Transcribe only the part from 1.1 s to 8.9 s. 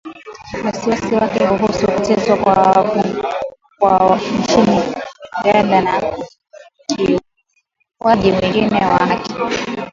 wake kuhusu kuteswa kwa wafungwa nchini Uganda na ukiukwaji mwingine